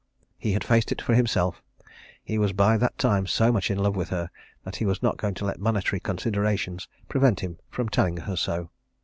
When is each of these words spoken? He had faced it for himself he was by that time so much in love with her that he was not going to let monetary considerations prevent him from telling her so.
He 0.39 0.53
had 0.53 0.63
faced 0.63 0.91
it 0.91 0.99
for 0.99 1.13
himself 1.13 1.61
he 2.23 2.39
was 2.39 2.53
by 2.53 2.75
that 2.75 2.97
time 2.97 3.27
so 3.27 3.51
much 3.51 3.69
in 3.69 3.77
love 3.77 3.95
with 3.95 4.09
her 4.09 4.31
that 4.63 4.77
he 4.77 4.85
was 4.87 5.03
not 5.03 5.17
going 5.17 5.35
to 5.35 5.45
let 5.45 5.59
monetary 5.59 5.99
considerations 5.99 6.87
prevent 7.07 7.41
him 7.41 7.59
from 7.69 7.87
telling 7.87 8.17
her 8.17 8.35
so. 8.35 8.71